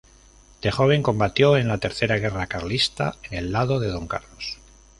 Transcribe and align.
De 0.63 0.71
joven 0.71 1.03
combatió 1.03 1.57
en 1.57 1.67
la 1.67 1.77
Tercera 1.77 2.17
guerra 2.17 2.47
carlista 2.47 3.17
en 3.29 3.37
el 3.37 3.51
lado 3.51 3.79
de 3.79 3.89
Don 3.89 4.07
Carlos. 4.07 4.57